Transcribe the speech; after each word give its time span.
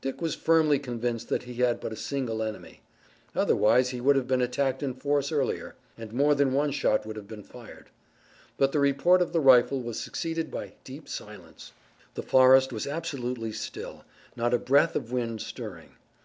Dick 0.00 0.20
was 0.20 0.34
firmly 0.34 0.80
convinced 0.80 1.28
that 1.28 1.44
he 1.44 1.54
had 1.54 1.78
but 1.78 1.92
a 1.92 1.96
single 1.96 2.42
enemy. 2.42 2.80
Otherwise 3.32 3.90
he 3.90 4.00
would 4.00 4.16
have 4.16 4.26
been 4.26 4.42
attacked 4.42 4.82
in 4.82 4.92
force 4.92 5.30
earlier, 5.30 5.76
and 5.96 6.12
more 6.12 6.34
than 6.34 6.52
one 6.52 6.72
shot 6.72 7.06
would 7.06 7.14
have 7.14 7.28
been 7.28 7.44
fired. 7.44 7.88
But 8.56 8.72
the 8.72 8.80
report 8.80 9.22
of 9.22 9.32
the 9.32 9.38
rifle 9.38 9.80
was 9.80 10.00
succeeded 10.00 10.50
by 10.50 10.72
deep 10.82 11.08
silence. 11.08 11.70
The 12.14 12.24
forest 12.24 12.72
was 12.72 12.88
absolutely 12.88 13.52
still, 13.52 14.04
not 14.34 14.52
a 14.52 14.58
breath 14.58 14.96
of 14.96 15.12
wind 15.12 15.40
stirring. 15.40 15.90